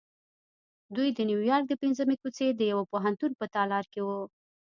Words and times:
دوی 0.95 1.09
د 1.13 1.19
نیویارک 1.29 1.65
د 1.69 1.73
پنځمې 1.83 2.15
کوڅې 2.21 2.47
د 2.53 2.61
یوه 2.71 2.83
پوهنتون 2.91 3.31
په 3.39 3.45
تالار 3.55 3.85
کې 3.93 4.01
وو 4.07 4.21